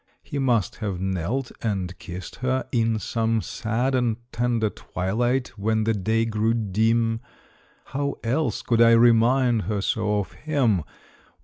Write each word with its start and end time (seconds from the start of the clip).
He 0.23 0.39
must 0.39 0.77
have 0.77 0.99
knelt 0.99 1.51
and 1.61 1.95
kissed 1.99 2.37
her, 2.37 2.67
in 2.71 2.97
some 2.97 3.39
sad 3.39 3.93
And 3.93 4.17
tender 4.31 4.71
twilight, 4.71 5.49
when 5.59 5.83
the 5.83 5.93
day 5.93 6.25
grew 6.25 6.55
dim. 6.55 7.19
How 7.85 8.15
else 8.23 8.63
could 8.63 8.81
I 8.81 8.93
remind 8.93 9.61
her 9.69 9.79
so 9.79 10.17
of 10.17 10.31
him? 10.31 10.83